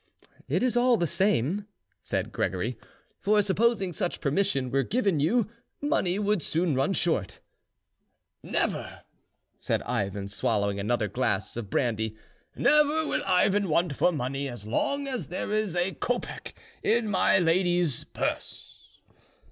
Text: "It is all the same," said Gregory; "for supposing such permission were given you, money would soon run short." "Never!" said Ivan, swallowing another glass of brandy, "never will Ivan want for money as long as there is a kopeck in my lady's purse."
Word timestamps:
"It 0.47 0.63
is 0.63 0.75
all 0.75 0.97
the 0.97 1.05
same," 1.05 1.67
said 2.01 2.31
Gregory; 2.31 2.75
"for 3.19 3.39
supposing 3.43 3.93
such 3.93 4.19
permission 4.19 4.71
were 4.71 4.81
given 4.81 5.19
you, 5.19 5.47
money 5.79 6.17
would 6.17 6.41
soon 6.41 6.73
run 6.73 6.93
short." 6.93 7.39
"Never!" 8.41 9.01
said 9.59 9.83
Ivan, 9.83 10.27
swallowing 10.27 10.79
another 10.79 11.07
glass 11.07 11.55
of 11.55 11.69
brandy, 11.69 12.17
"never 12.55 13.05
will 13.05 13.21
Ivan 13.27 13.69
want 13.69 13.95
for 13.95 14.11
money 14.11 14.49
as 14.49 14.65
long 14.65 15.07
as 15.07 15.27
there 15.27 15.51
is 15.53 15.75
a 15.75 15.91
kopeck 15.91 16.55
in 16.81 17.07
my 17.07 17.37
lady's 17.37 18.03
purse." 18.05 18.97